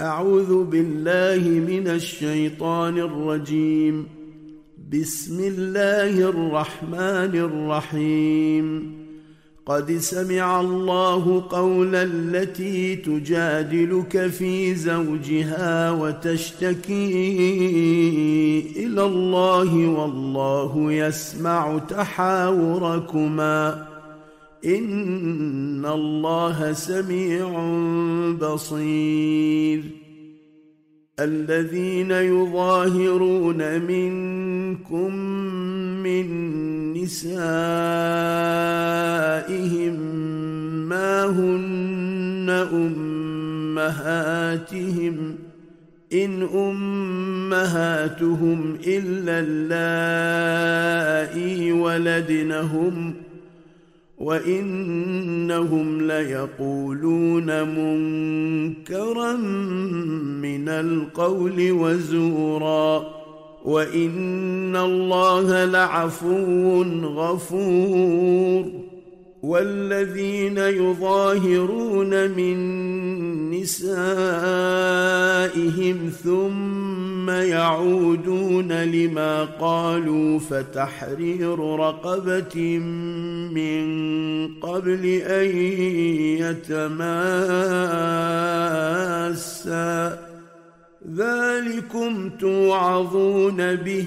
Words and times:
أعوذ 0.00 0.64
بالله 0.64 1.48
من 1.48 1.88
الشيطان 1.88 2.98
الرجيم. 2.98 4.06
بسم 4.92 5.40
الله 5.40 6.28
الرحمن 6.28 7.36
الرحيم. 7.36 9.00
قد 9.66 9.92
سمع 9.92 10.60
الله 10.60 11.44
قول 11.50 11.94
التي 11.94 12.96
تجادلك 12.96 14.26
في 14.26 14.74
زوجها 14.74 15.90
وتشتكي 15.90 17.12
إلى 18.76 19.04
الله 19.04 19.88
والله 19.88 20.92
يسمع 20.92 21.78
تحاوركما. 21.78 23.89
ان 24.64 25.86
الله 25.86 26.72
سميع 26.72 27.48
بصير 28.32 29.82
الذين 31.20 32.10
يظاهرون 32.10 33.80
منكم 33.80 35.14
من 36.02 36.26
نسائهم 36.92 37.50
ما 40.88 41.26
هن 41.26 42.50
امهاتهم 43.92 45.36
ان 46.12 46.42
امهاتهم 47.62 48.76
الا 48.86 49.44
اللائي 49.46 50.52
ولدنهم 51.72 53.14
وإنهم 54.20 56.06
ليقولون 56.06 57.68
منكرا 57.68 59.36
من 60.42 60.68
القول 60.68 61.72
وزورا 61.72 63.20
وإن 63.64 64.76
الله 64.76 65.64
لعفو 65.64 66.82
غفور 67.04 68.89
والذين 69.42 70.58
يظاهرون 70.58 72.30
من 72.30 72.56
نسائهم 73.50 74.10
ثم 76.24 77.30
يعودون 77.30 78.72
لما 78.72 79.44
قالوا 79.44 80.38
فتحرير 80.38 81.58
رقبة 81.58 82.78
من 83.54 83.84
قبل 84.60 85.06
أن 85.06 85.56
يتماسا. 86.40 87.50
ذلكم 91.16 92.30
توعظون 92.40 93.74
به. 93.76 94.06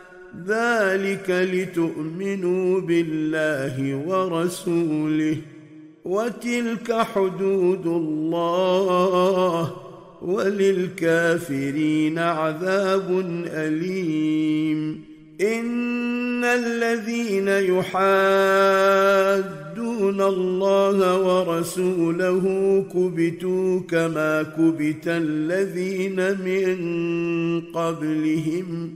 ذلك 0.47 1.29
لتؤمنوا 1.29 2.81
بالله 2.81 3.95
ورسوله 4.07 5.37
وتلك 6.05 6.93
حدود 6.93 7.85
الله 7.85 9.73
وللكافرين 10.21 12.19
عذاب 12.19 13.25
أليم. 13.47 15.01
إن 15.41 16.43
الذين 16.43 17.47
يحادون 17.47 19.01
الله 20.21 21.17
ورسوله 21.19 22.45
كبتوا 22.93 23.79
كما 23.79 24.43
كبت 24.43 25.07
الذين 25.07 26.15
من 26.15 27.61
قبلهم 27.61 28.95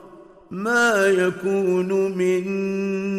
ما 0.51 1.05
يكون 1.05 2.17
من 2.17 2.45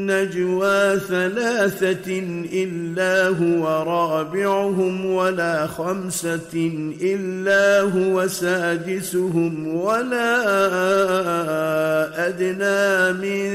نجوى 0.06 1.00
ثلاثة 1.00 2.18
إلا 2.52 3.28
هو 3.28 3.66
رابعهم 3.82 5.06
ولا 5.06 5.66
خمسة 5.66 6.72
إلا 7.02 7.80
هو 7.80 8.26
سادسهم 8.28 9.74
ولا 9.76 10.28
أدنى 12.28 13.12
من 13.12 13.48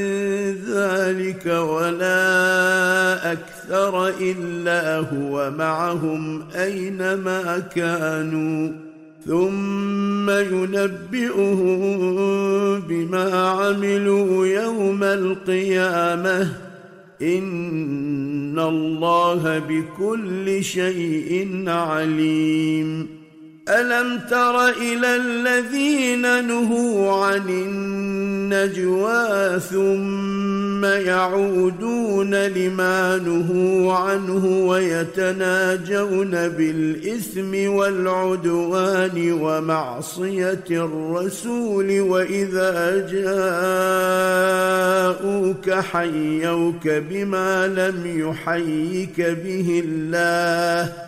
ذلك 0.74 1.46
ولا 1.46 3.32
أكثر 3.32 4.08
إلا 4.08 4.98
هو 4.98 5.52
معهم 5.52 6.44
أينما 6.56 7.64
كانوا 7.76 8.87
ثم 9.28 10.30
ينبئهم 10.30 11.68
بما 12.80 13.34
عملوا 13.34 14.48
يوم 14.48 15.04
القيامة. 15.04 16.54
إن 17.22 18.60
الله 18.60 19.60
بكل 19.60 20.64
شيء 20.64 21.64
عليم. 21.68 23.17
ألم 23.70 24.20
تر 24.30 24.70
إلى 24.70 25.16
الذين 25.16 26.48
نهوا 26.48 27.26
عن 27.26 27.50
النجوى 28.50 29.60
ثم 29.60 30.86
يعودون 30.86 32.36
لما 32.36 33.18
نهوا 33.18 33.94
عنه 33.94 34.46
ويتناجون 34.68 36.32
بالإثم 36.32 37.70
والعدوان 37.74 39.32
ومعصية 39.42 40.66
الرسول 40.72 42.02
وإذا 42.02 43.08
جاءوك 45.18 45.70
حيوك 45.70 46.88
بما 46.88 47.68
لم 47.68 48.02
يحيك 48.06 49.22
به 49.22 49.84
الله 49.86 51.08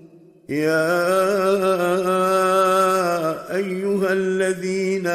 يا 0.51 0.91
أيها 3.55 4.13
الذين 4.13 5.07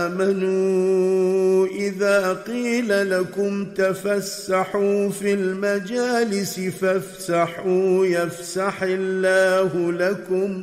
آمنوا 0.00 1.66
إذا 1.66 2.32
قيل 2.32 3.10
لكم 3.10 3.64
تفسحوا 3.64 5.08
في 5.10 5.32
المجالس 5.34 6.60
فافسحوا 6.60 8.06
يفسح 8.06 8.82
الله 8.82 9.92
لكم 9.92 10.62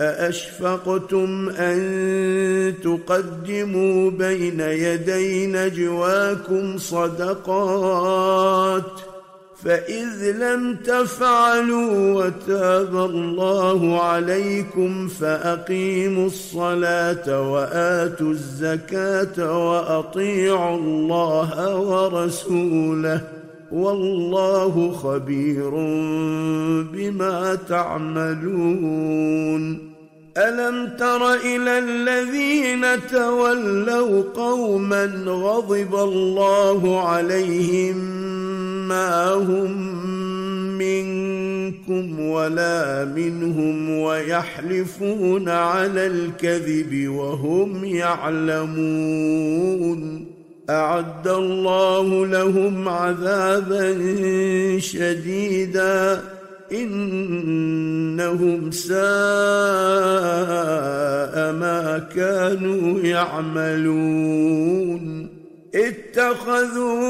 أأشفقتم 0.00 1.48
أن 1.48 2.74
تقدموا 2.84 4.10
بين 4.10 4.60
يدي 4.60 5.46
نجواكم 5.46 6.78
صدقات 6.78 8.38
فإذ 9.64 10.30
لم 10.30 10.76
تفعلوا 10.76 12.14
وتاب 12.24 12.96
الله 12.96 14.02
عليكم 14.02 15.08
فأقيموا 15.08 16.26
الصلاة 16.26 17.50
وآتوا 17.52 18.30
الزكاة 18.30 19.68
وأطيعوا 19.68 20.76
الله 20.76 21.76
ورسوله 21.78 23.20
والله 23.72 24.92
خبير 24.92 25.70
بما 26.92 27.58
تعملون 27.68 29.28
ألم 30.38 30.88
تر 30.98 31.34
إلى 31.34 31.78
الذين 31.78 32.86
تولوا 33.10 34.22
قوما 34.34 35.04
غضب 35.26 35.94
الله 35.94 37.08
عليهم 37.08 37.96
ما 38.88 39.32
هم 39.32 39.98
منكم 40.78 42.20
ولا 42.20 43.04
منهم 43.04 43.90
ويحلفون 43.90 45.48
على 45.48 46.06
الكذب 46.06 47.08
وهم 47.08 47.84
يعلمون 47.84 49.18
أعد 50.70 51.28
الله 51.28 52.26
لهم 52.26 52.88
عذابا 52.88 53.98
شديدا 54.78 56.37
إنهم 56.72 58.70
ساء 58.70 58.98
ما 61.52 62.08
كانوا 62.14 63.00
يعملون. 63.00 64.48
اتخذوا 65.74 67.08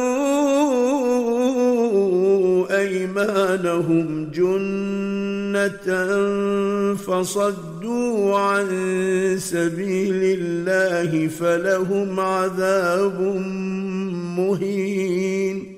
أيمانهم 2.80 4.30
جنة 4.34 5.88
فصدوا 6.94 8.38
عن 8.38 8.66
سبيل 9.38 10.38
الله 10.40 11.28
فلهم 11.28 12.20
عذاب 12.20 13.20
مهين. 14.38 15.77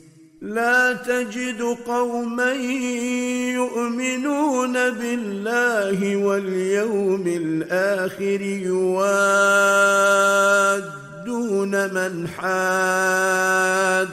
لا 0.41 0.93
تجد 0.93 1.61
قوما 1.87 2.53
يؤمنون 3.53 4.73
بالله 4.73 6.15
واليوم 6.15 7.23
الآخر 7.27 8.41
يوادون 8.41 9.03
من 11.93 12.27
حاد 12.27 14.07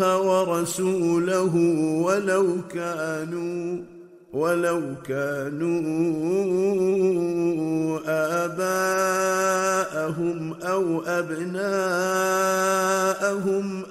ورسوله 0.00 1.56
ولو 2.04 2.56
كانوا 2.74 3.82
ولو 4.34 4.82
كانوا 5.08 5.74
آباءهم 8.44 10.54
أو 10.62 11.02
أبناءهم 11.02 11.64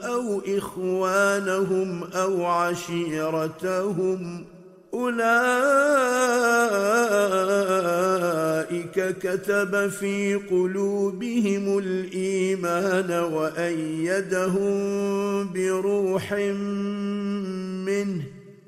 أو 0.04 0.42
إخوانهم 0.48 2.04
أو 2.16 2.46
عشيرتهم 2.46 4.46
أولئك 4.94 5.24
كتب 9.18 9.88
في 9.88 10.36
قلوبهم 10.36 11.78
الإيمان 11.78 13.12
وأيدهم 13.34 14.74
بروح 15.54 16.34
منه. 17.86 18.33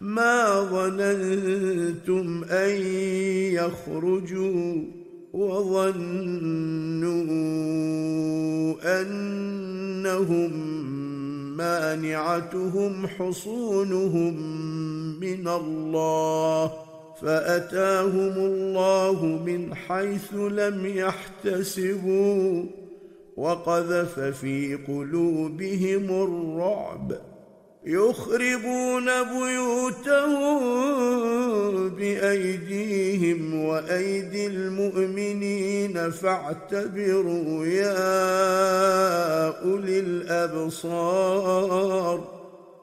ما 0.00 0.60
ظننتم 0.60 2.44
أن 2.44 2.70
يخرجوا 3.52 4.82
وظنوا 5.32 5.96
أنهم 9.00 10.52
مانعتهم 11.56 13.06
حصونهم 13.06 14.34
من 15.20 15.48
الله 15.48 16.72
فأتاهم 17.22 18.34
الله 18.36 19.24
من 19.46 19.74
حيث 19.74 20.34
لم 20.34 20.86
يحتسبوا 20.86 22.64
وقذف 23.36 24.20
في 24.20 24.74
قلوبهم 24.74 26.04
الرعب 26.10 27.35
يخربون 27.86 29.04
بيوتهم 29.22 30.58
بأيديهم 31.88 33.64
وأيدي 33.64 34.46
المؤمنين 34.46 36.10
فاعتبروا 36.10 37.66
يا 37.66 38.06
أولي 39.62 40.00
الأبصار. 40.00 41.16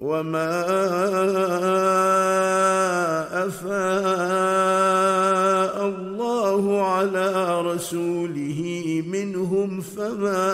وما 0.00 0.60
افاء 3.46 4.66
الله 5.86 6.82
على 6.86 7.60
رسوله 7.60 9.02
منهم 9.06 9.80
فما 9.80 10.52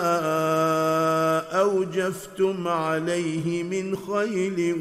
اوجفتم 1.51 2.67
عليه 2.67 3.63
من 3.63 3.95
خيل 3.95 4.75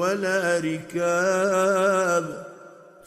ولا 0.00 0.58
ركاب 0.58 2.47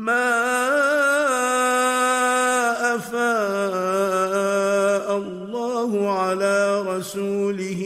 ما 0.00 0.30
افاء 2.96 5.16
الله 5.16 6.10
على 6.10 6.82
رسوله 6.82 7.82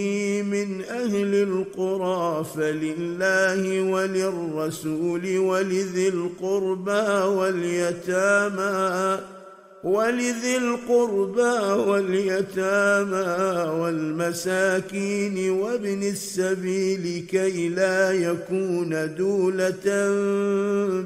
من 0.51 0.85
أهل 0.85 1.35
القرى 1.35 2.45
فلله 2.57 3.83
وللرسول 3.93 5.39
ولذي 5.39 6.09
القربى 6.09 7.09
واليتامى 7.37 9.19
ولذي 9.85 10.57
القربى 10.57 11.83
واليتامى 11.91 13.71
والمساكين 13.81 15.51
وابن 15.51 16.03
السبيل 16.03 17.27
كي 17.31 17.69
لا 17.69 18.13
يكون 18.13 19.15
دولة 19.15 19.85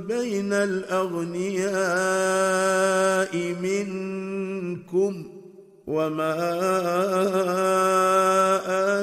بين 0.09 0.53
الأغنياء 0.53 1.77
منكم 3.63 5.25
وما 5.87 6.35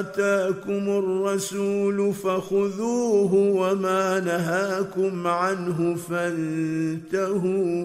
آتاكم 0.00 0.88
الرسول 0.88 2.14
فخذوه 2.14 3.34
وما 3.34 4.20
نهاكم 4.20 5.26
عنه 5.26 5.96
فانتهوا 6.08 7.84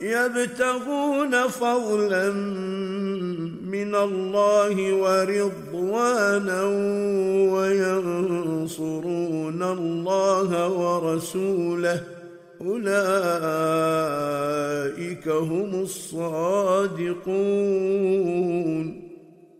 يبتغون 0.00 1.48
فضلا 1.48 2.30
من 3.66 3.94
الله 3.94 4.94
ورضوانا 4.94 6.64
وينصرون 7.54 9.62
الله 9.62 10.68
ورسوله. 10.68 12.02
أولئك 12.60 12.88
هم 15.28 15.82
الصادقون. 15.82 17.18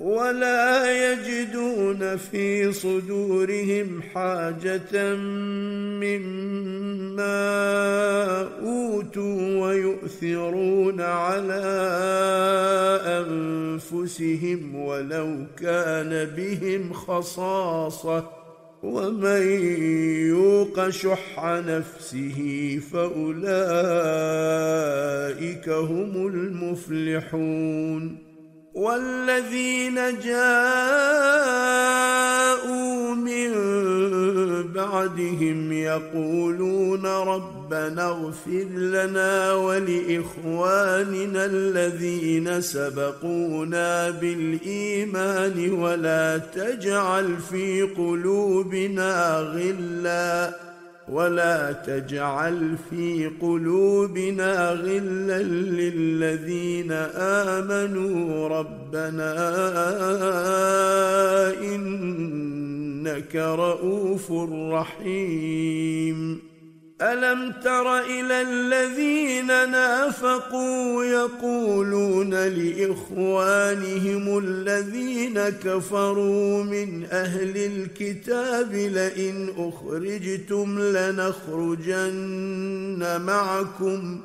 ولا 0.00 1.12
يجدون 1.12 2.16
في 2.16 2.72
صدورهم 2.72 4.02
حاجة 4.14 5.14
مما 6.00 7.40
أوتوا 8.62 9.66
ويؤثرون 9.66 11.00
على 11.00 11.62
أنفسهم 13.04 14.74
ولو 14.74 15.46
كان 15.60 16.24
بهم 16.36 16.92
خصاصة. 16.92 18.30
ومن 18.82 19.42
يوق 20.28 20.88
شح 20.88 21.44
نفسه 21.44 22.80
فأولئك 22.92 23.40
هم 25.68 26.26
المفلحون. 26.26 28.29
والذين 28.74 29.94
جاءوا 30.24 31.50
من 33.14 33.52
بعدهم 34.72 35.72
يقولون 35.72 37.06
ربنا 37.06 38.08
اغفر 38.08 38.66
لنا 38.76 39.52
ولاخواننا 39.52 41.44
الذين 41.44 42.60
سبقونا 42.60 44.10
بالايمان 44.10 45.72
ولا 45.72 46.38
تجعل 46.38 47.36
في 47.50 47.82
قلوبنا 47.82 49.38
غلا 49.38 50.69
ولا 51.10 51.72
تجعل 51.72 52.76
في 52.90 53.30
قلوبنا 53.40 54.70
غلا 54.70 55.42
للذين 55.42 56.92
آمنوا 57.16 58.48
ربنا 58.48 59.34
إنك 61.62 63.36
رءوف 63.36 64.32
رحيم. 64.72 66.49
ألم 67.02 67.52
تر 67.64 67.98
إلى 67.98 68.42
الذين 68.42 69.46
نافقوا 69.46 71.04
يقولون 71.04 72.34
لإخوانهم 72.34 74.38
الذين 74.38 75.48
كفروا 75.48 76.62
من 76.62 77.04
أهل 77.04 77.56
الكتاب 77.56 78.72
لئن 78.72 79.48
أخرجتم 79.56 80.78
لنخرجن 80.78 82.20
معكم 83.26 84.20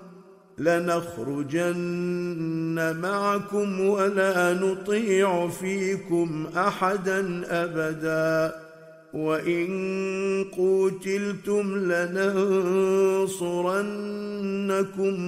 لنخرجن 0.58 1.96
معكم 3.02 3.80
ولا 3.80 4.54
نطيع 4.54 5.48
فيكم 5.48 6.48
أحدا 6.58 7.44
أبدا. 7.64 8.65
وإن 9.16 10.46
قوتلتم 10.58 11.76
لننصرنكم 11.76 12.42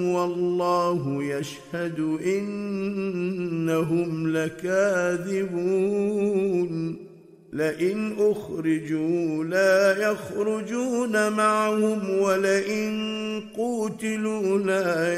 والله 0.03 1.23
يشهد 1.23 1.99
انهم 2.25 4.27
لكاذبون 4.37 5.47
لئن 7.53 8.15
أخرجوا 8.19 9.43
لا 9.43 10.11
يخرجون 10.11 11.31
معهم 11.31 12.09
ولئن 12.09 13.17
قوتلوا 13.57 14.57
لا 14.59 15.13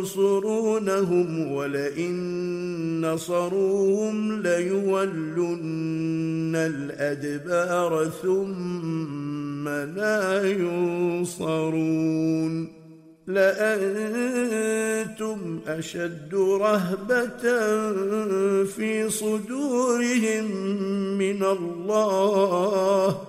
ينصرونهم 0.00 1.52
ولئن 1.52 2.20
نصروهم 3.00 4.42
ليولن 4.42 5.82
الأدبار 6.56 8.10
ثم 8.22 9.68
لا 9.68 10.50
ينصرون 11.30 12.00
لأنتم 13.34 15.38
أشد 15.66 16.34
رهبة 16.34 17.42
في 18.64 19.10
صدورهم 19.10 20.46
من 21.18 21.44
الله. 21.44 23.20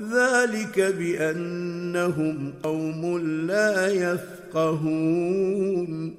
ذلك 0.00 0.80
بأنهم 0.80 2.54
قوم 2.62 3.18
لا 3.46 3.88
يفقهون. 4.52 6.14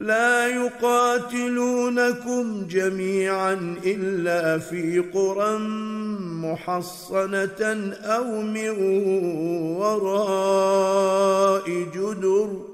لا 0.00 0.46
يقاتلونكم 0.46 2.66
جميعا 2.70 3.76
إلا 3.86 4.58
في 4.58 4.98
قرى 4.98 5.58
محصنة 6.42 7.92
أو 8.02 8.42
من 8.42 8.70
وراء 9.76 11.70
جدر. 11.94 12.65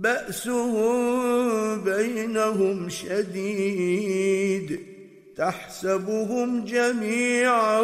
بأسهم 0.00 1.84
بينهم 1.84 2.88
شديد 2.88 4.80
تحسبهم 5.36 6.64
جميعا 6.64 7.80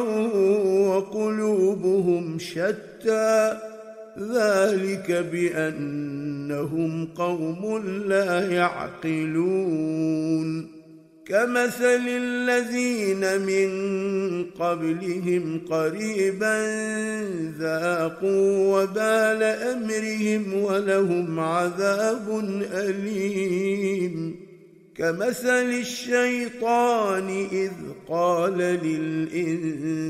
وقلوبهم 0.89 2.39
شتى 2.39 3.59
ذلك 4.19 5.13
بأنهم 5.33 7.07
قوم 7.07 7.79
لا 8.07 8.53
يعقلون 8.53 9.97
كمثل 11.29 12.09
الذين 12.09 13.41
من 13.41 13.71
قبلهم 14.45 15.61
قريبا 15.71 16.57
ذاقوا 17.59 18.83
وبال 18.83 19.43
أمرهم 19.43 20.55
ولهم 20.55 21.41
عذاب 21.41 22.45
أليم. 22.73 24.46
كمثل 24.99 25.71
الشيطان 25.81 27.29
إذ 27.53 27.73
قال 28.09 28.59
للإنسان 28.59 30.09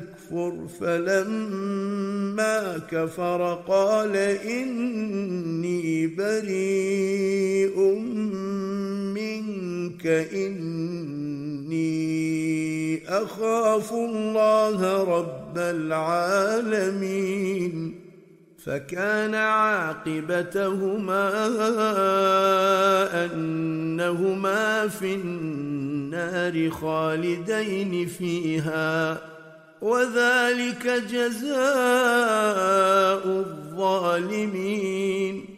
اكفر 0.00 0.66
فلما 0.80 2.78
كفر 2.90 3.54
قال 3.68 4.16
إني 4.46 6.06
بريء 6.06 7.78
منك 9.14 10.06
إني 10.32 11.88
أخاف 13.08 13.92
الله 13.92 15.02
رب 15.04 15.58
العالمين. 15.58 17.28
فكان 18.64 19.34
عاقبتهما 19.34 21.30
أنهما 23.24 24.88
في 24.88 25.14
النار 25.14 26.70
خالدين 26.70 28.06
فيها 28.06 29.18
وذلك 29.80 30.86
جزاء 31.10 31.58
الظالمين. 33.78 35.57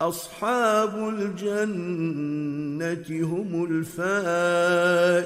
أصحاب 0.00 1.08
الجنة 1.08 3.04
هم 3.10 3.64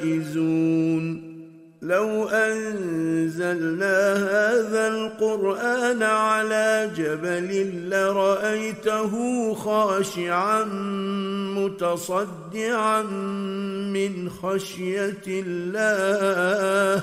الفائزون. 0.05 1.35
لو 1.83 2.29
أنزلنا 2.29 4.15
هذا 4.15 4.89
القرآن 4.89 6.03
على 6.03 6.91
جبل 6.97 7.71
لرأيته 7.91 9.55
خاشعا 9.55 10.65
متصدعا 11.55 13.03
من 13.93 14.31
خشية 14.31 15.23
الله 15.27 17.03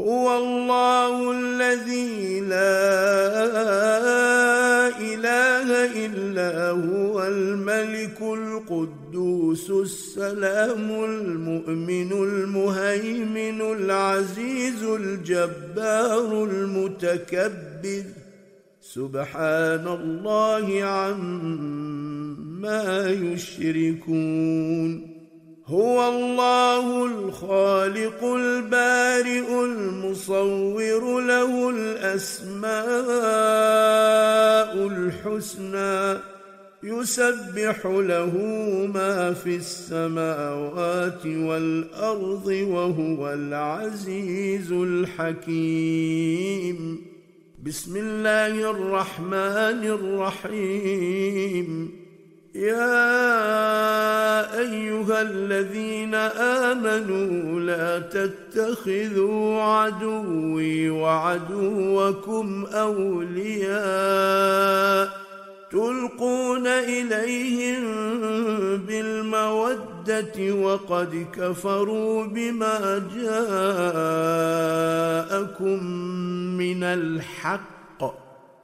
هو 0.00 0.38
الله 0.38 1.30
الذي 1.32 2.40
لا 2.40 2.84
إله 4.98 5.68
إلا 6.06 6.70
هو 6.70 7.22
الملك 7.22 8.20
القدوس 8.20 9.70
السلام 9.70 11.04
المؤمن 11.04 12.12
المهيمن 12.12 13.60
العزيز 13.60 14.82
الجبار 14.82 16.44
المتكبر 16.44 18.02
سبحان 18.80 19.88
الله 19.88 20.84
عما 20.84 22.30
يشركون 23.10 25.13
هو 25.68 26.08
الله 26.08 27.06
الخالق 27.06 28.24
البارئ 28.24 29.64
المصور 29.64 31.20
له 31.20 31.70
الأسماء 31.70 32.74
الحسنى 34.86 36.20
يسبح 36.82 37.86
له 37.86 38.38
ما 38.94 39.32
في 39.32 39.56
السماوات 39.56 41.26
والأرض 41.26 42.46
وهو 42.46 43.32
العزيز 43.32 44.72
الحكيم. 44.72 45.96
بسم 47.64 47.96
الله 47.96 48.70
الرحمن 48.70 49.84
الرحيم. 50.44 52.03
يا 52.54 52.98
أيها 54.58 55.22
الذين 55.22 56.14
آمنوا 56.14 57.60
لا 57.60 57.98
تتخذوا 57.98 59.62
عدوي 59.62 60.90
وعدوكم 60.90 62.66
أولياء 62.72 63.74
تلقون 65.70 66.66
إليهم 66.66 67.84
بالمودة 68.76 70.52
وقد 70.52 71.26
كفروا 71.36 72.24
بما 72.24 73.02
جاءكم 73.16 73.44
من 76.56 76.82
الحق 76.82 77.73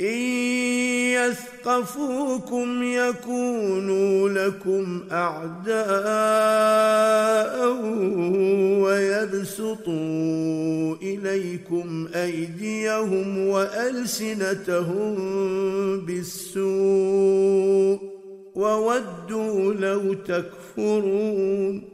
إن 0.00 0.18
يثقفوكم 1.64 2.82
يكونوا 2.82 4.28
لكم 4.28 5.02
أعداء 5.12 5.74
ويبسطوا 8.82 9.94
إليكم 11.02 12.08
أيديهم 12.14 13.38
وألسنتهم 13.48 15.14
بالسوء 16.00 17.98
وودوا 18.54 19.74
لو 19.74 20.14
تكفرون 20.14 21.93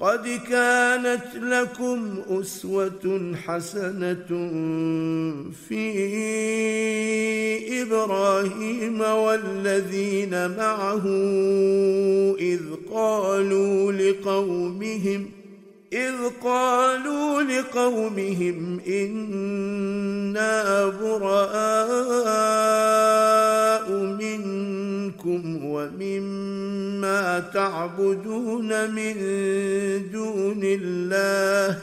قد 0.00 0.40
كانت 0.48 1.26
لكم 1.34 2.22
أسوة 2.28 3.34
حسنة 3.46 4.28
في 5.68 5.82
إبراهيم 7.82 9.00
والذين 9.00 10.56
معه 10.56 11.06
إذ 12.38 12.60
قالوا 12.90 13.92
لقومهم 13.92 15.39
إذ 15.92 16.14
قالوا 16.42 17.42
لقومهم 17.42 18.80
إنا 18.88 20.86
براء 20.86 21.50
منكم 23.92 25.64
ومما 25.64 27.40
تعبدون 27.54 28.90
من 28.94 29.14
دون 30.12 30.60
الله 30.62 31.78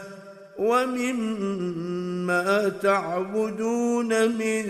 ومما 0.60 2.48
تعبدون 2.82 4.32
من 4.38 4.64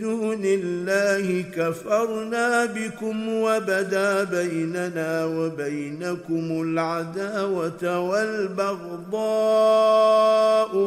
دون 0.00 0.40
الله 0.44 1.44
كفرنا 1.56 2.64
بكم 2.64 3.28
وبدا 3.28 4.24
بيننا 4.24 5.24
وبينكم 5.24 6.62
العداوة 6.62 8.00
والبغضاء 8.00 9.22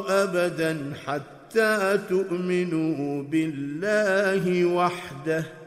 أبدا 0.10 0.93
حتى 1.06 1.99
تؤمنوا 2.10 3.23
بالله 3.23 4.65
وحده. 4.65 5.59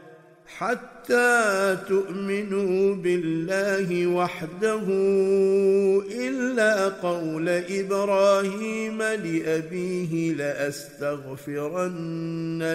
حتى 0.57 1.77
تؤمنوا 1.87 2.95
بالله 2.95 4.07
وحده 4.07 4.83
إلا 6.11 6.87
قول 6.89 7.49
إبراهيم 7.49 8.97
لأبيه 9.01 10.33
لأستغفرن 10.33 11.83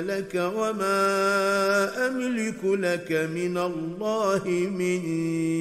لك 0.09 0.35
وما 0.35 0.97
أملك 2.07 2.65
لك 2.65 3.13
من 3.13 3.59
الله 3.59 4.45
من 4.79 5.01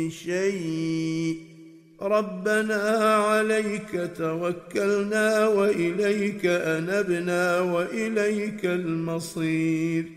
شيء. 0.09 1.37
ربنا 2.01 3.15
عليك 3.15 4.11
توكلنا 4.17 5.47
وإليك 5.47 6.45
أنبنا 6.45 7.59
وإليك 7.59 8.65
المصير. 8.65 10.16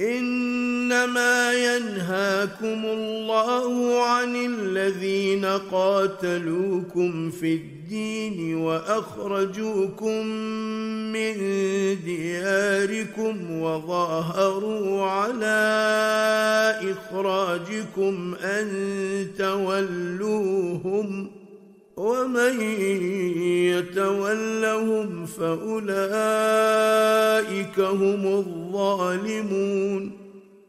إنما 0.00 1.52
ينهاكم 1.52 2.84
الله 2.84 4.02
عن 4.04 4.36
الذين 4.36 5.44
قاتلوكم 5.44 7.30
في 7.30 7.54
الدين 7.54 8.56
وأخرجوكم 8.56 10.26
من 11.12 11.34
دياركم 12.04 13.60
وظاهروا 13.60 15.04
على 15.04 15.58
إخراجكم 16.82 18.34
أن 18.34 18.68
تولوهم 19.38 21.30
ومن 21.98 22.60
يتولهم 23.74 25.26
فأولئك 25.26 25.88
هم 27.80 28.26
الظالمون. 28.26 30.12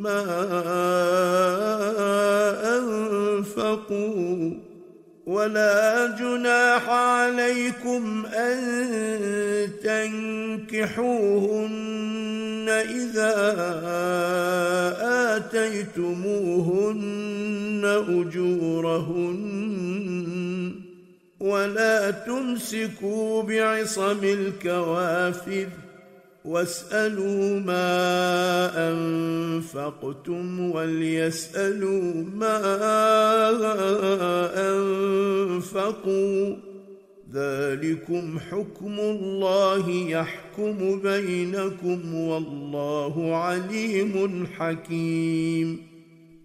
ما 0.00 0.22
أنفقوا 2.78 4.52
ولا 5.26 6.16
جناح 6.18 6.88
عليكم 6.88 8.26
أن 8.26 8.60
تنكحوهن 10.70 11.70
إذا 12.68 13.34
آتيتموهن 15.36 17.20
أجورهن 18.08 19.40
ولا 21.40 22.10
تمسكوا 22.10 23.42
بعصم 23.42 24.24
الكوافر 24.24 25.66
واسالوا 26.44 27.60
ما 27.60 28.90
انفقتم 28.90 30.60
وليسالوا 30.70 32.24
ما 32.34 32.60
انفقوا 34.70 36.56
ذلكم 37.32 38.38
حكم 38.38 39.00
الله 39.00 39.90
يحكم 39.90 41.00
بينكم 41.00 42.14
والله 42.14 43.36
عليم 43.36 44.46
حكيم 44.46 45.89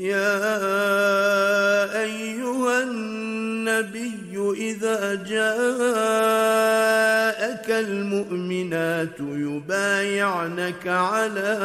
يا 0.00 1.92
أيها 2.02 2.82
النبي 2.82 4.54
إذا 4.58 5.14
جاءك 5.14 5.40
المؤمنات 7.70 9.20
يبايعنك 9.20 10.86
على 10.86 11.58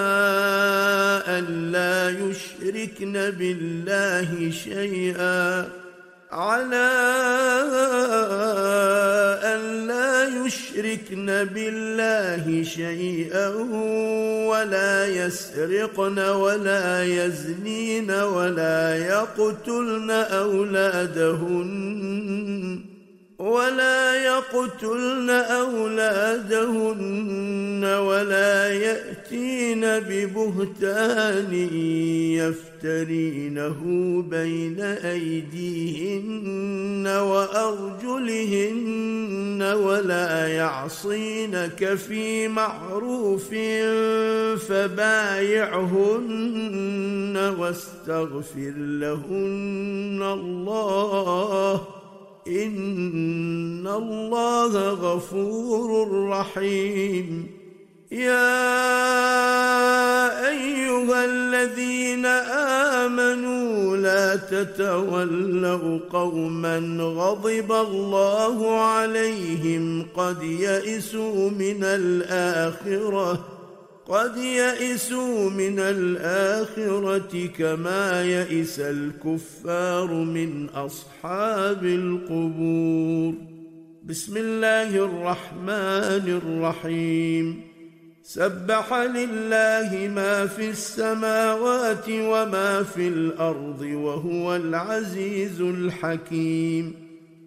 أن 1.28 1.72
لا 1.72 2.10
يشركن 2.10 3.14
بالله 3.14 4.52
شيئا. 4.52 5.70
على 6.36 6.92
أن 9.44 9.88
لا 9.88 10.28
يشركن 10.46 11.26
بالله 11.26 12.64
شيئا 12.64 13.48
ولا 14.48 15.08
يسرقن 15.08 16.20
ولا 16.20 17.04
يزنين 17.04 18.12
ولا 18.12 18.98
يقتلن 18.98 20.12
أولادهن. 20.12 21.76
ولا 23.40 24.16
يقتلن 24.16 25.30
أولادهن 25.30 26.96
ولا 27.84 28.74
يأتين 28.74 29.82
ببهتان 29.82 31.54
يفترينه 32.34 33.82
بين 34.30 34.82
أيديهن 34.82 36.28
وأرجلهن 37.08 38.56
ولا 39.62 40.48
يعصينك 40.48 41.94
في 41.96 42.48
معروف 42.48 43.50
فبايعهن 44.68 46.16
واستغفر 47.60 48.74
لهن 48.78 50.20
الله 50.24 52.05
إن 52.48 53.88
الله 53.88 54.90
غفور 54.90 56.10
رحيم. 56.30 57.48
يا 58.12 58.46
أيها 60.50 61.26
الذين 61.26 62.26
آمنوا 63.06 63.98
لا 63.98 64.36
تتولوا 64.36 66.00
قوما 66.10 66.78
غضب 67.02 67.72
الله 67.72 68.80
عليهم 68.80 70.06
قد 70.16 70.44
يئسوا 70.44 71.50
من 71.50 71.84
الآخرة. 71.84 73.55
قد 74.08 74.38
يئسوا 74.38 75.50
من 75.50 75.80
الآخرة 75.80 77.48
كما 77.58 78.24
يئس 78.24 78.80
الكفار 78.80 80.14
من 80.14 80.70
أصحاب 80.70 81.86
القبور. 81.86 83.34
بسم 84.04 84.38
الله 84.38 84.90
الرحمن 84.90 86.40
الرحيم. 86.44 87.62
سبح 88.24 88.94
لله 88.94 90.12
ما 90.16 90.48
في 90.48 90.70
السماوات 90.70 92.10
وما 92.10 92.84
في 92.84 93.08
الأرض 93.08 93.82
وهو 93.82 94.56
العزيز 94.56 95.62
الحكيم. 95.62 97.05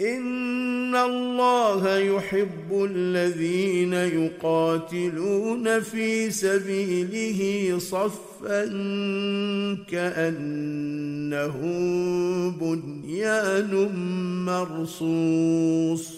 ان 0.00 0.96
الله 0.96 1.98
يحب 1.98 2.88
الذين 2.90 3.92
يقاتلون 3.92 5.80
في 5.80 6.30
سبيله 6.30 7.78
صفا 7.78 8.64
كانهم 9.90 11.70
بنيان 12.50 13.90
مرصوص 14.46 16.17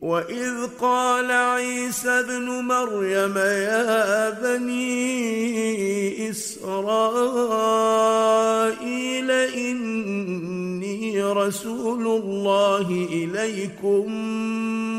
واذ 0.00 0.66
قال 0.80 1.30
عيسى 1.30 2.08
ابن 2.08 2.44
مريم 2.44 3.36
يا 3.38 4.30
بني 4.30 4.90
اسرائيل 6.30 7.70
اني 9.30 10.47
رسول 11.32 12.06
الله 12.06 13.06
إليكم 13.12 14.04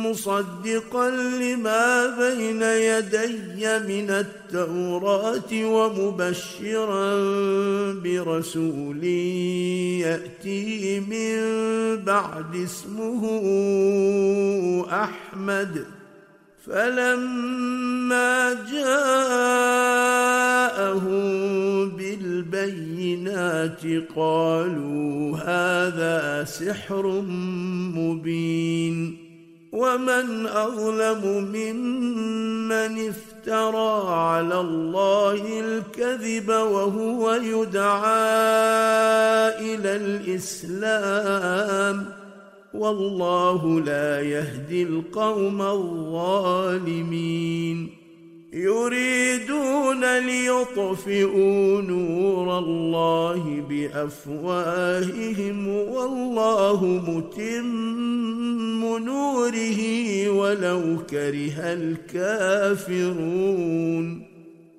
مصدقا 0.05 1.09
لما 1.09 2.07
بين 2.19 2.61
يدي 2.61 3.79
من 3.79 4.09
التوراة 4.09 5.51
ومبشرا 5.53 7.15
برسول 7.93 9.03
يأتي 10.03 10.99
من 10.99 11.39
بعد 12.03 12.55
اسمه 12.55 13.21
أحمد. 14.91 15.98
فلما 16.65 18.53
جاءهم 18.71 19.99
بالبينات 21.89 23.81
قالوا 24.15 25.37
هذا 25.37 26.43
سحر 26.43 27.21
مبين 27.95 29.17
ومن 29.71 30.47
أظلم 30.47 31.51
ممن 31.53 33.09
افترى 33.09 34.13
على 34.13 34.59
الله 34.59 35.59
الكذب 35.59 36.49
وهو 36.49 37.33
يدعى 37.33 37.99
إلى 39.59 39.95
الإسلام 39.95 41.39
والله 42.73 43.81
لا 43.81 44.21
يهدي 44.21 44.83
القوم 44.83 45.61
الظالمين. 45.61 47.09
يريدون 48.53 50.19
ليطفئوا 50.19 51.81
نور 51.81 52.59
الله 52.59 53.63
بأفواههم 53.69 55.67
والله 55.67 56.85
متم 56.85 58.97
نوره 58.97 59.79
ولو 60.29 60.97
كره 61.09 61.73
الكافرون. 62.83 64.28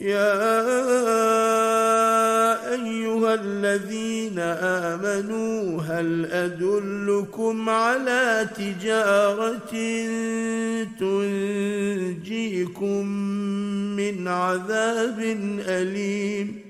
يا 0.00 0.40
أيها 2.72 3.34
الذين 3.34 4.38
آمنوا 4.38 5.82
هل 5.82 6.26
أدلكم 6.26 7.68
على 7.68 8.48
تجارة 8.56 9.70
تنجيكم 11.00 13.06
من 13.96 14.28
عذاب 14.28 15.18
أليم؟ 15.68 16.69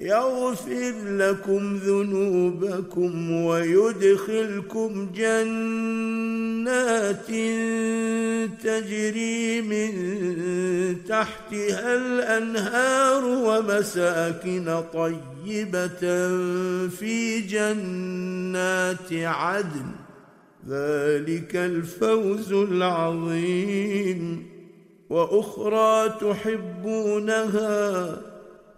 يغفر 0.00 0.94
لكم 1.06 1.76
ذنوبكم 1.76 3.30
ويدخلكم 3.30 5.10
جنات 5.14 7.26
تجري 8.62 9.62
من 9.62 9.92
تحتها 11.04 11.96
الأنهار 11.96 13.24
ومساكن 13.24 14.82
طيبة 14.92 16.28
في 16.88 17.40
جنات 17.40 19.12
عدن. 19.12 19.86
ذلك 20.68 21.56
الفوز 21.56 22.52
العظيم. 22.52 24.46
وأخرى 25.10 26.08
تحبونها 26.20 28.18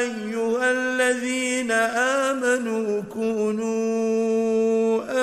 أيها 0.01 0.67
الذين 0.73 1.71
آمنوا 1.71 3.01
كونوا 3.01 4.50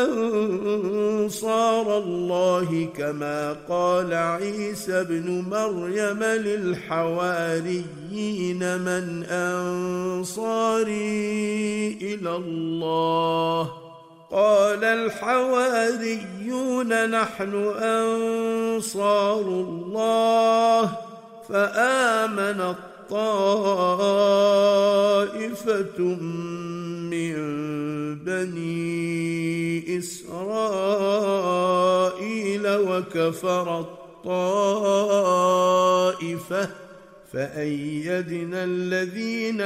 أنصار 0.06 1.98
الله 1.98 2.90
كما 2.98 3.56
قال 3.70 4.14
عيسى 4.14 5.02
ابن 5.02 5.46
مريم 5.50 6.24
للحواريين 6.24 7.82
من 8.78 9.24
أنصاري 9.24 10.98
إلى 12.02 12.36
الله. 12.36 13.72
قال 14.32 14.84
الحواريون 14.84 16.30
نحن 17.10 17.74
أنصار 17.82 19.42
الله. 19.42 20.92
فامنت 21.50 22.76
طائفة 23.10 24.58
من 27.12 27.36
بني 28.16 29.98
إسرائيل 30.00 31.08
وكفر 32.68 33.80
الطائفة 33.80 34.68
فأيدنا 37.34 38.64
الذين 38.64 39.62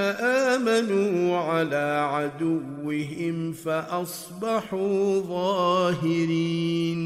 آمنوا 0.56 1.38
على 1.38 2.08
عدوهم 2.12 3.54
فأصبحوا 3.54 5.20
ظاهرين. 5.20 7.00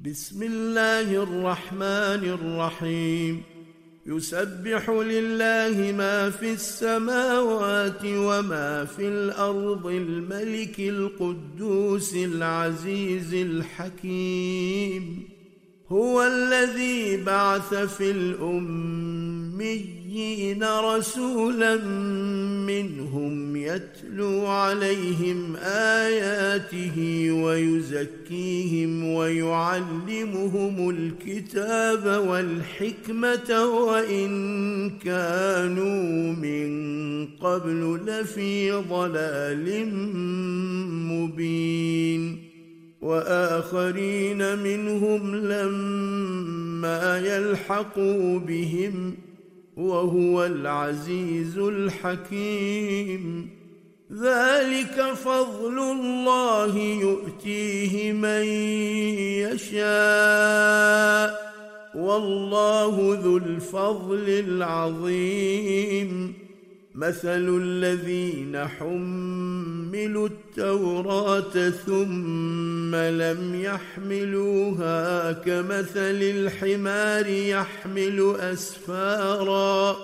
بسم 0.00 0.42
الله 0.42 1.22
الرحمن 1.22 2.24
الرحيم. 2.24 3.59
يسبح 4.06 4.90
لله 4.90 5.92
ما 5.92 6.30
في 6.30 6.52
السماوات 6.52 8.04
وما 8.04 8.84
في 8.84 9.08
الأرض 9.08 9.86
الملك 9.86 10.80
القدوس 10.80 12.14
العزيز 12.14 13.34
الحكيم. 13.34 15.28
هو 15.88 16.22
الذي 16.22 17.24
بعث 17.24 17.74
في 17.74 18.10
الاميين 20.10 20.64
رسولا 20.64 21.76
منهم 22.66 23.56
يتلو 23.56 24.46
عليهم 24.46 25.56
آياته 25.62 27.28
ويزكيهم 27.32 29.04
ويعلمهم 29.04 30.90
الكتاب 30.90 32.26
والحكمة 32.28 33.64
وإن 33.64 34.30
كانوا 34.90 36.32
من 36.32 36.70
قبل 37.26 38.00
لفي 38.06 38.72
ضلال 38.72 39.86
مبين 41.12 42.50
وآخرين 43.02 44.58
منهم 44.58 45.36
لما 45.36 47.18
يلحقوا 47.18 48.38
بهم 48.38 49.14
وهو 49.80 50.46
العزيز 50.46 51.58
الحكيم. 51.58 53.50
ذلك 54.12 55.12
فضل 55.14 55.78
الله 55.78 56.78
يؤتيه 56.78 58.12
من 58.12 58.44
يشاء. 59.48 61.50
والله 61.94 63.18
ذو 63.24 63.36
الفضل 63.36 64.28
العظيم. 64.28 66.39
مثل 67.00 67.60
الذين 67.62 68.68
حملوا 68.68 70.28
التوراة 70.28 71.70
ثم 71.86 72.94
لم 72.94 73.60
يحملوها 73.62 75.32
كمثل 75.32 76.20
الحمار 76.22 77.26
يحمل 77.26 78.36
أسفارا. 78.40 79.96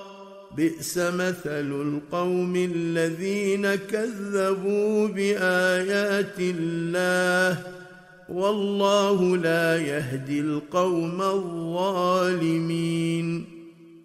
بئس 0.56 0.98
مثل 0.98 1.72
القوم 1.72 2.56
الذين 2.56 3.74
كذبوا 3.74 5.08
بآيات 5.08 6.38
الله. 6.38 7.58
والله 8.28 9.36
لا 9.36 9.76
يهدي 9.76 10.40
القوم 10.40 11.22
الظالمين. 11.22 12.36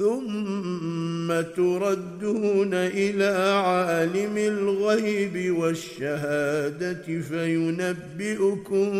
ثم 0.00 1.28
تردون 1.56 2.74
إلى 2.74 3.60
عالم 3.64 4.36
الغيب 4.36 5.56
والشهادة 5.56 7.20
فينبئكم 7.20 8.90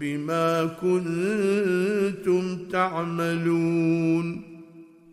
بما 0.00 0.64
كنتم 0.80 2.58
تعملون. 2.72 4.57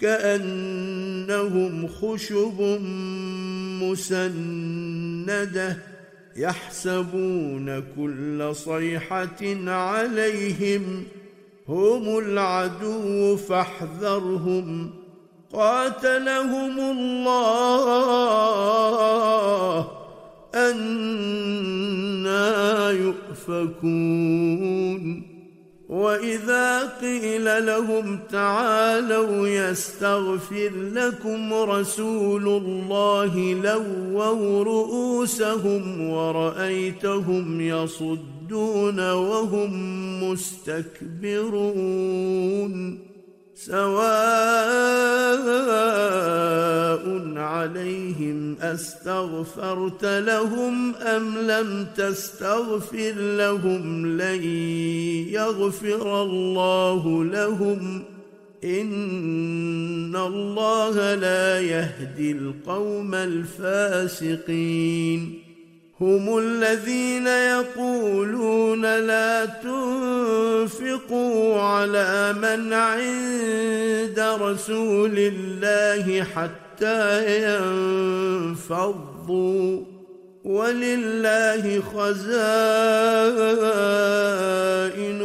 كأنهم 0.00 1.88
خشب 1.88 2.80
مسندة 3.82 5.76
يحسبون 6.36 7.82
كل 7.96 8.50
صيحة 8.54 9.56
عليهم 9.66 11.04
هم 11.68 12.18
العدو 12.18 13.36
فاحذرهم 13.36 14.90
قاتلهم 15.52 16.80
الله 16.80 17.50
أنا 20.54 21.30
يؤفكون 22.90 24.50
واذا 25.90 26.86
قيل 27.00 27.66
لهم 27.66 28.18
تعالوا 28.32 29.48
يستغفر 29.48 30.70
لكم 30.74 31.54
رسول 31.54 32.48
الله 32.48 33.54
لووا 33.54 34.64
رؤوسهم 34.64 36.10
ورايتهم 36.10 37.60
يصدون 37.60 39.12
وهم 39.12 39.70
مستكبرون 40.30 41.90
سواء 43.54 45.00
أستغفرت 48.74 50.04
لهم 50.04 50.94
أم 50.94 51.38
لم 51.38 51.86
تستغفر 51.96 53.12
لهم 53.16 54.06
لن 54.06 54.44
يغفر 55.30 56.22
الله 56.22 57.24
لهم؟ 57.24 58.02
إن 58.64 60.16
الله 60.16 61.14
لا 61.14 61.60
يهدي 61.60 62.32
القوم 62.32 63.14
الفاسقين. 63.14 64.70
هم 66.00 66.38
الذين 66.38 67.26
يقولون 67.26 68.82
لا 68.82 69.46
تنفقوا 69.46 71.60
على 71.60 72.32
من 72.32 72.72
عند 72.72 74.20
رسول 74.42 75.18
الله 75.18 76.22
حتى 76.22 76.69
ينفضوا 78.58 79.80
ولله 80.44 81.80
خزائن 81.80 82.30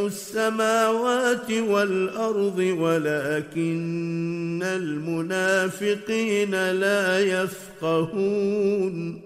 السماوات 0.06 1.50
والأرض 1.50 2.58
ولكن 2.78 4.62
المنافقين 4.62 6.70
لا 6.70 7.20
يفقهون. 7.42 9.25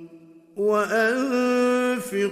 وأنفقوا 0.57 2.23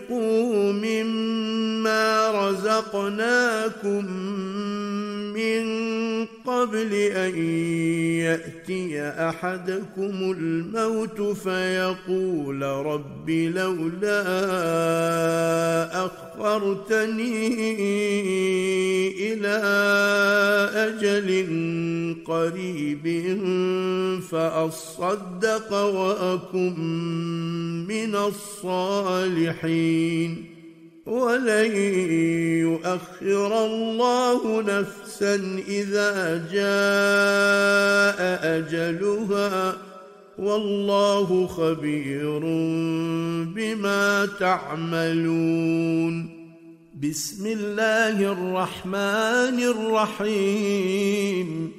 مما 0.71 2.31
رزقناكم 2.31 4.05
من 5.33 5.79
قبل 6.45 6.93
أن 6.93 7.37
يأتي 8.19 9.01
أحدكم 9.01 10.35
الموت 10.37 11.21
فيقول 11.21 12.61
رب 12.61 13.29
لولا 13.29 14.21
أخرتني 16.05 17.47
إلى 19.33 19.59
أجل 20.75 21.29
قريب 22.25 23.05
فأصدق 24.31 25.73
وأكن 25.73 26.79
من 27.87 28.08
الصالحين. 28.15 30.45
ولن 31.05 31.75
يؤخر 32.61 33.65
الله 33.65 34.61
نفسا 34.61 35.35
اذا 35.67 36.47
جاء 36.51 38.19
اجلها. 38.57 39.77
والله 40.37 41.47
خبير 41.47 42.39
بما 43.55 44.27
تعملون. 44.39 46.29
بسم 47.03 47.47
الله 47.47 48.31
الرحمن 48.31 49.59
الرحيم. 50.19 51.78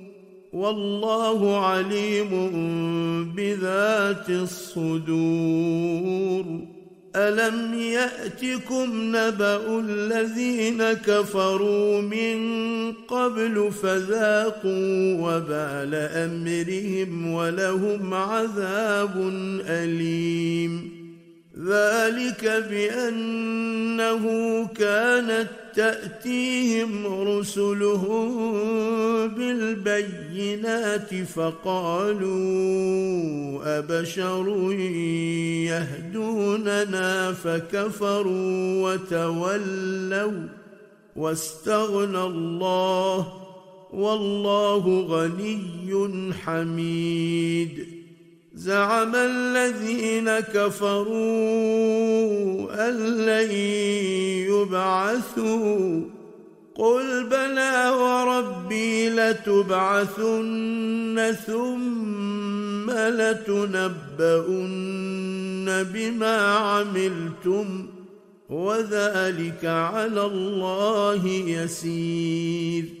والله 0.53 1.57
عليم 1.65 2.31
بذات 3.35 4.29
الصدور. 4.29 5.81
ألم 7.15 7.73
يأتكم 7.73 9.15
نبأ 9.15 9.79
الذين 9.79 10.93
كفروا 10.93 12.01
من 12.01 12.37
قبل 12.91 13.71
فذاقوا 13.71 15.15
وبال 15.19 15.95
أمرهم 15.95 17.33
ولهم 17.33 18.13
عذاب 18.13 19.31
أليم. 19.67 21.00
ذلك 21.57 22.65
بأنه 22.69 24.23
كانت 24.67 25.47
تأتيهم 25.75 27.05
رسلهم 27.27 28.31
بالبينات 29.27 31.15
فقالوا 31.15 32.31
أبشر 33.79 34.71
يهدوننا 35.67 37.33
فكفروا 37.33 38.91
وتولوا 38.93 40.47
واستغنى 41.15 42.23
الله 42.23 43.33
والله 43.93 45.01
غني 45.01 46.33
حميد 46.33 48.00
زعم 48.61 49.15
الذين 49.15 50.39
كفروا 50.39 51.09
أن 52.89 52.95
لن 53.25 53.51
يبعثوا. 54.53 56.01
قل 56.75 57.23
بلى 57.29 57.89
وربي 57.89 59.09
لتبعثن 59.09 60.15
ثم 61.47 62.91
لتنبؤن 62.91 64.03
بما 65.93 66.37
عملتم 66.47 67.87
وذلك 68.49 69.65
على 69.65 70.25
الله 70.25 71.27
يسير. 71.27 73.00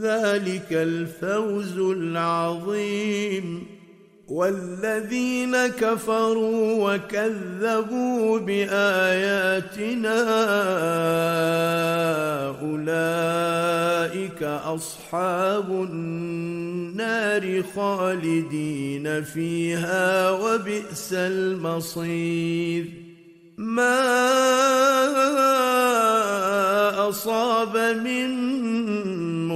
ذلك 0.00 0.66
الفوز 0.70 1.78
العظيم. 1.78 3.66
والذين 4.28 5.66
كفروا 5.66 6.94
وكذبوا 6.94 8.38
باياتنا 8.38 10.16
اولئك 12.60 14.42
اصحاب 14.42 15.70
النار 15.70 17.62
خالدين 17.76 19.22
فيها 19.24 20.30
وبئس 20.30 21.12
المصير. 21.12 22.86
ما 23.58 24.26
اصاب 27.08 27.76
من 27.76 28.45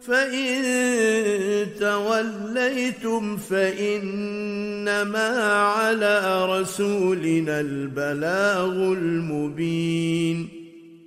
فان 0.00 1.66
توليتم 1.80 3.36
فانما 3.36 5.28
على 5.52 6.46
رسولنا 6.60 7.60
البلاغ 7.60 8.72
المبين 8.72 10.48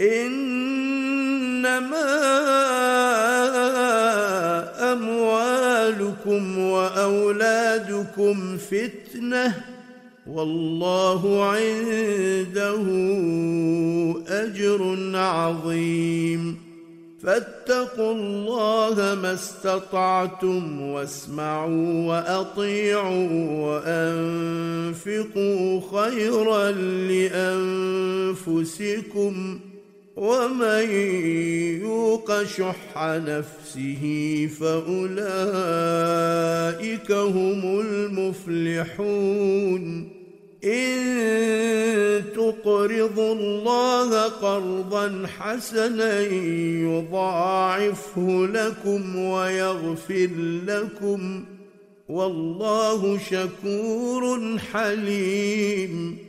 إنما 0.00 1.76
أموالكم 4.92 6.58
وأولادكم 6.58 8.56
فتنة 8.56 9.64
والله 10.26 11.44
عنده 11.44 12.84
أجر 14.28 14.96
عظيم. 15.14 16.66
فاتقوا 17.22 18.12
الله 18.12 19.14
ما 19.22 19.32
استطعتم 19.34 20.80
واسمعوا 20.80 22.06
وأطيعوا 22.08 23.28
وأنفقوا 24.86 25.80
خيرا 25.92 26.70
لأنفسكم. 28.40 29.60
ومن 30.16 30.90
يوق 31.80 32.42
شح 32.42 32.96
نفسه 32.96 34.48
فأولئك 34.60 35.12
هم 37.12 37.80
المفلحون. 37.80 39.82
إن 40.64 42.22
تقرضوا 42.34 43.34
الله 43.34 44.22
قرضا 44.22 45.26
حسنا 45.38 46.20
يضاعفه 46.82 48.46
لكم 48.46 49.16
ويغفر 49.16 50.30
لكم. 50.66 51.44
والله 52.08 53.18
شكور 53.30 54.58
حليم. 54.72 56.25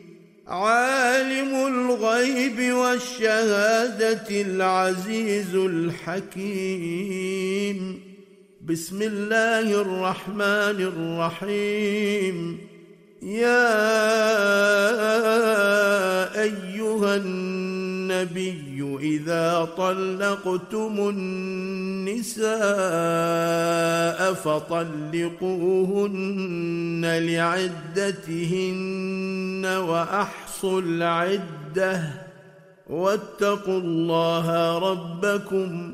عالم 0.48 1.56
الغيب 1.68 2.74
والشهادة 2.74 4.42
العزيز 4.42 5.56
الحكيم. 5.56 6.88
بسم 8.66 9.02
الله 9.02 9.82
الرحمن 9.82 10.80
الرحيم. 11.42 12.58
يا 13.24 13.74
أيها 16.42 17.16
النبي 18.12 18.98
إذا 19.02 19.68
طلقتم 19.78 21.10
النساء 21.10 22.48
فطلقوهن 24.34 25.46
لعدتهن 27.22 28.66
وأحصوا 29.66 30.82
العدة 30.82 32.02
واتقوا 32.90 33.80
الله 33.80 34.78
ربكم 34.78 35.94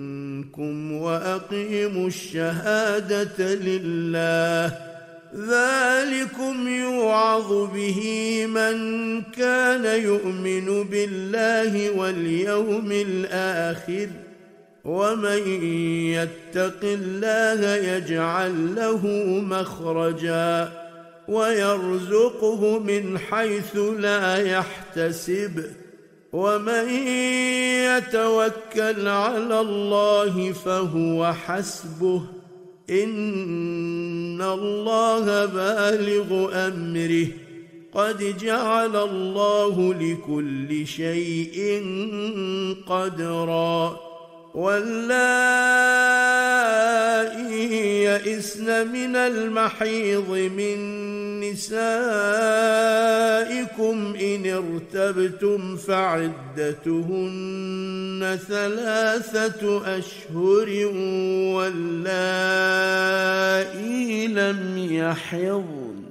منكم 0.57 0.91
وأقيموا 0.91 2.07
الشهادة 2.07 3.55
لله. 3.55 4.77
ذلكم 5.35 6.67
يوعظ 6.67 7.69
به 7.73 8.01
من 8.45 9.21
كان 9.21 10.01
يؤمن 10.03 10.83
بالله 10.83 11.91
واليوم 11.91 12.91
الآخر. 12.91 14.07
ومن 14.83 15.47
يتق 16.11 16.79
الله 16.83 17.75
يجعل 17.75 18.75
له 18.75 19.07
مخرجا 19.41 20.71
ويرزقه 21.27 22.79
من 22.79 23.19
حيث 23.19 23.77
لا 23.77 24.37
يحتسب. 24.37 25.65
ومن 26.33 26.89
يتوكل 27.85 29.07
على 29.07 29.59
الله 29.59 30.51
فهو 30.51 31.33
حسبه. 31.33 32.21
إن 32.89 34.41
الله 34.41 35.45
بالغ 35.45 36.49
أمره. 36.67 37.27
قد 37.93 38.37
جعل 38.37 38.95
الله 38.95 39.93
لكل 39.93 40.87
شيء 40.87 41.83
قدرا. 42.87 44.10
واللائي 44.53 46.31
يئسن 48.03 48.87
من 48.87 49.15
المحيض 49.15 50.29
من 50.29 50.79
نسائكم 51.39 51.71
إن 54.21 54.45
ارتبتم 54.45 55.77
فعدتهن 55.77 57.39
ثلاثة 58.47 59.81
أشهر 59.97 60.69
واللائي 61.55 62.97
لم 64.27 64.87
يحضن. 64.91 66.10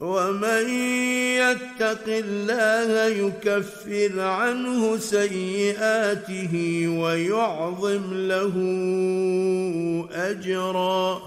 ومن 0.00 0.68
يتق 1.40 2.04
الله 2.08 3.06
يكفر 3.06 4.20
عنه 4.20 4.96
سيئاته 4.96 6.84
ويعظم 7.00 8.14
له 8.14 8.54
اجرا 10.12 11.22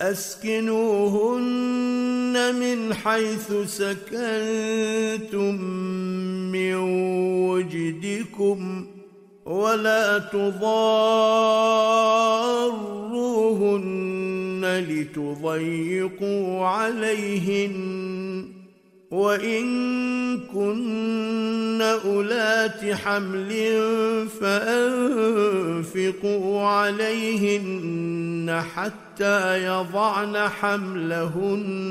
اسكنوهن 0.00 1.54
من 2.54 2.94
حيث 2.94 3.52
سكنتم 3.66 5.54
من 6.52 6.74
وجدكم 7.50 8.86
ولا 9.48 10.18
تضاروهن 10.18 10.58
لتضيقوا 14.88 16.66
عليهن 16.66 18.44
وإن 19.10 19.66
كن 20.54 21.82
أولات 21.82 22.94
حمل 22.94 23.52
فأنفقوا 24.40 26.62
عليهن 26.62 28.62
حتى 28.74 29.64
يضعن 29.64 30.36
حملهن 30.36 31.88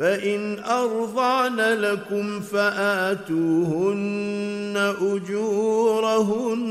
فإن 0.00 0.58
أرضعن 0.58 1.60
لكم 1.60 2.40
فآتوهن 2.40 3.94
أجورهن 5.00 6.62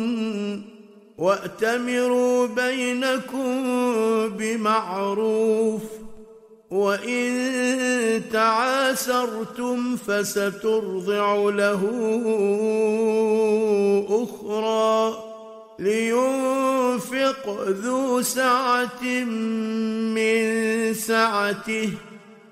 وأتمروا 1.18 2.48
بينكم 2.48 3.68
بمعروف 4.28 5.82
وإن 6.72 8.22
تعاسرتم 8.34 9.96
فسترضع 9.96 11.36
له 11.36 11.82
أخرى 14.10 15.24
لينفق 15.80 17.66
ذو 17.70 18.22
سعة 18.22 19.04
من 20.14 20.94
سعته 20.94 21.90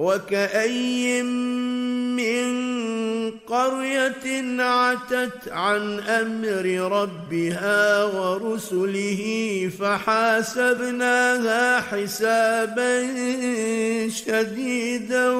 وكأي 0.00 1.22
من 2.16 2.48
قرية 3.46 4.26
عتت 4.62 5.48
عن 5.48 6.00
أمر 6.00 6.66
ربها 7.00 8.04
ورسله 8.04 9.22
فحاسبناها 9.80 11.80
حسابا 11.80 13.06
شديدا 14.08 15.30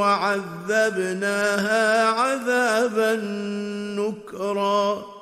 وعذبناها 0.00 2.06
عذابا 2.06 3.16
نكرا. 4.00 5.21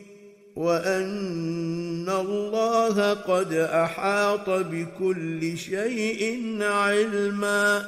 وأن 0.61 2.05
الله 2.09 3.13
قد 3.13 3.53
أحاط 3.53 4.49
بكل 4.49 5.57
شيء 5.57 6.57
علما. 6.61 7.85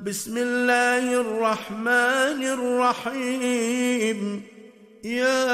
بسم 0.00 0.38
الله 0.38 1.20
الرحمن 1.20 2.40
الرحيم. 2.56 4.42
يا 5.04 5.48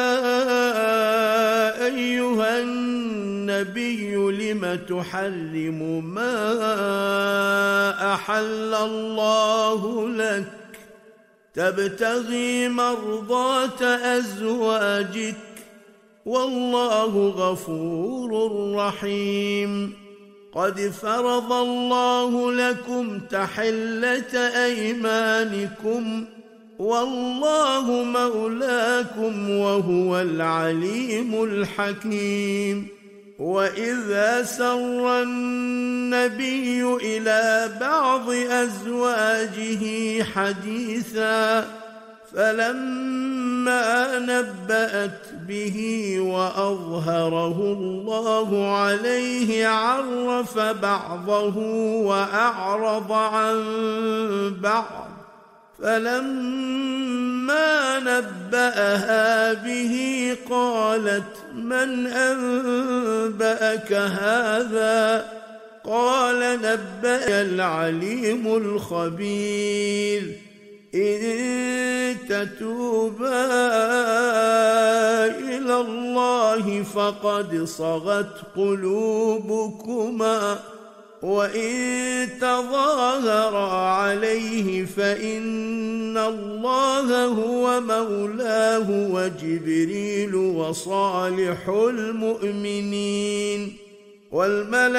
أيها 1.85 2.59
النبي 2.59 4.15
لم 4.15 4.79
تحرم 4.89 6.05
ما 6.15 6.39
أحل 8.15 8.75
الله 8.75 10.09
لك؟ 10.09 10.53
تبتغي 11.55 12.69
مرضاه 12.69 13.83
أزواجك 14.19 15.51
والله 16.27 17.29
غفور 17.29 18.51
رحيم. 18.77 19.93
قد 20.55 20.81
فرض 20.81 21.53
الله 21.53 22.53
لكم 22.53 23.18
تحلة 23.18 24.39
أيمانكم. 24.64 26.25
والله 26.79 28.05
مولاكم 28.05 29.51
وهو 29.51 30.20
العليم 30.20 31.45
الحكيم. 31.45 32.87
وإذا 33.39 34.43
سر 34.43 35.23
النبي 35.23 36.85
إلى 36.85 37.70
بعض 37.81 38.31
أزواجه 38.31 40.23
حديثا 40.23 41.82
فلما 42.35 44.18
نبأت 44.18 45.20
به 45.49 46.16
وأظهره 46.20 47.59
الله 47.59 48.74
عليه 48.76 49.66
عرف 49.66 50.59
بعضه 50.59 51.59
وأعرض 52.03 53.12
عن 53.12 53.64
بعض. 54.62 55.09
فلما 55.83 57.12
نبأها 57.99 59.53
به 59.53 60.37
قالت 60.51 61.37
من 61.55 62.07
أنبأك 62.07 63.93
هذا؟ 63.93 65.26
قال 65.85 66.59
نبأ 66.62 67.43
العليم 67.43 68.57
الخبير. 68.57 70.51
إن 70.95 72.16
تتوبا 72.28 73.47
إلى 75.26 75.80
الله 75.80 76.82
فقد 76.82 77.64
صغت 77.64 78.34
قلوبكما 78.57 80.59
وإن 81.22 82.28
تظاهرا 82.40 83.72
عليه 83.72 84.84
فإن 84.84 86.18
الله 86.18 87.24
هو 87.24 87.80
مولاه 87.80 88.86
وجبريل 88.90 90.34
وصالح 90.34 91.68
المؤمنين. 91.68 93.76
والملائكة 94.32 94.97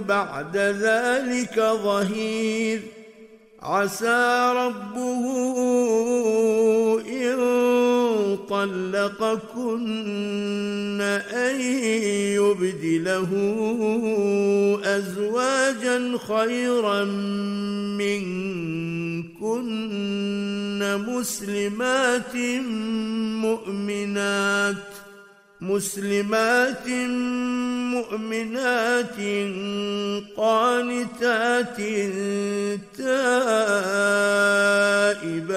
بعد 0.00 0.56
ذلك 0.56 1.60
ظهير. 1.84 2.95
عسى 3.62 4.52
ربه 4.56 5.24
إن 7.08 7.36
طلقكن 8.48 9.80
أن 11.32 11.60
يبدله 12.40 13.30
أزواجا 14.84 16.18
خيرا 16.28 17.04
منكن 17.98 19.66
مسلمات 21.08 22.36
مؤمنات 23.42 24.95
مسلمات 25.60 26.88
مؤمنات 27.96 29.16
قانتات 30.36 31.76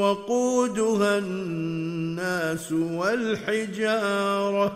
وقودها 0.01 1.17
الناس 1.17 2.71
والحجارة 2.71 4.71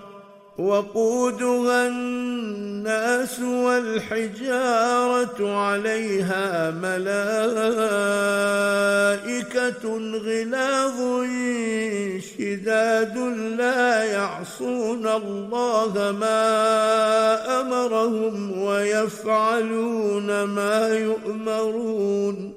وقودها 0.57 1.87
الناس 1.87 3.39
والحجارة 3.39 4.57
عليها 5.57 6.71
ملائكة 6.71 7.17
غلاظ 10.17 11.25
شداد 12.37 13.17
لا 13.57 14.03
يعصون 14.03 15.07
الله 15.07 16.15
ما 16.19 17.61
أمرهم 17.61 18.61
ويفعلون 18.61 20.43
ما 20.43 20.87
يؤمرون. 20.89 22.56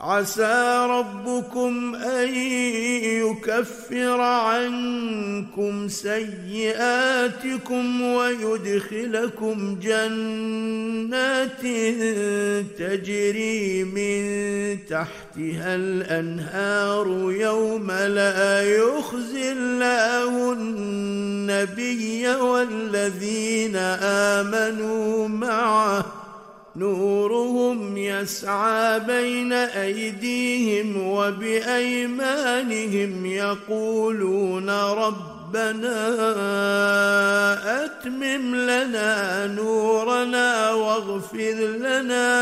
عسى 0.00 0.86
ربكم 0.90 1.94
أن 1.94 2.34
يكفر 3.04 4.20
عنكم 4.20 5.88
سيئاتكم 5.88 7.22
ويدخلكم 8.02 9.78
جنات 9.82 11.62
تجري 12.78 13.84
من 13.84 14.78
تحتها 14.86 15.74
الأنهار 15.74 17.06
يوم 17.32 17.90
لا 17.90 18.62
يخزي 18.62 19.52
الله 19.52 20.52
النبي 20.52 22.28
والذين 22.28 23.76
آمنوا 24.02 25.28
معه 25.28 26.27
نورهم 26.78 27.96
يسعى 27.96 29.00
بين 29.00 29.52
أيديهم 29.52 30.96
وبأيمانهم 31.08 32.46
يقولون 33.26 34.70
ربنا 34.70 35.98
أتمم 37.84 38.54
لنا 38.54 39.46
نورنا 39.46 40.72
واغفر 40.72 41.54
لنا 41.80 42.32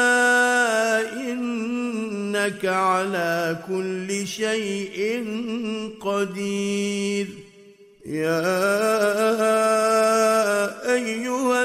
إنك 1.13 2.65
على 2.65 3.57
كل 3.69 4.27
شيء 4.27 5.25
قدير. 6.01 7.27
يا 8.07 8.43
أيها 10.95 11.65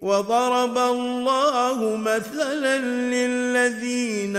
وضرب 0.00 0.78
الله 0.78 1.96
مثلا 1.96 2.78
للذين 2.78 4.36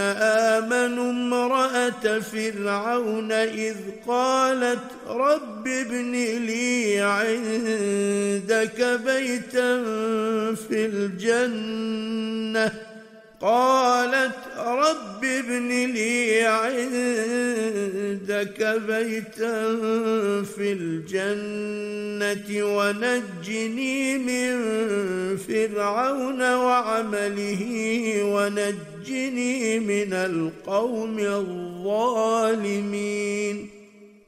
آمنوا 0.57 1.11
امرأة 1.11 2.19
فرعون 2.19 3.31
إذ 3.31 3.75
قالت 4.07 4.83
رب 5.07 5.67
ابن 5.67 6.11
لي 6.45 6.99
عندك 6.99 8.81
بيتا 9.05 9.83
في 10.55 10.85
الجنة. 10.85 12.71
قالت 13.41 14.35
رب 14.57 15.23
ابن 15.23 15.69
لي 15.69 16.41
عندك 16.43 16.89
بيتا 18.87 19.75
في 20.43 20.71
الجنة 20.71 22.63
ونجني 22.63 24.17
من 24.17 24.57
فرعون 25.37 26.41
وعمله 26.53 27.63
ونجني 28.23 29.79
من 29.79 30.13
القوم 30.13 31.19
الظالمين 31.19 32.99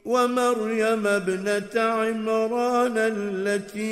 ومريم 0.05 1.07
ابنة 1.07 1.81
عمران 1.81 2.93
التي 2.97 3.91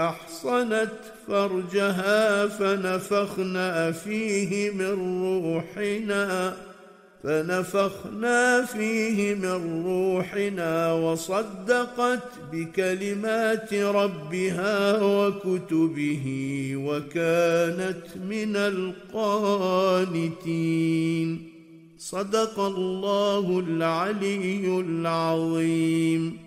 أحصنت 0.00 1.15
فرجها 1.28 2.46
فنفخنا 2.46 3.92
فيه 3.92 4.70
من 4.70 5.22
روحنا 5.22 6.56
فنفخنا 7.24 8.64
فيه 8.64 9.34
من 9.34 9.84
روحنا 9.86 10.92
وصدقت 10.92 12.28
بكلمات 12.52 13.74
ربها 13.74 15.02
وكتبه 15.02 16.26
وكانت 16.76 18.06
من 18.28 18.56
القانتين. 18.56 19.96
صدق 21.98 22.60
الله 22.60 23.64
العلي 23.68 24.80
العظيم. 24.80 26.45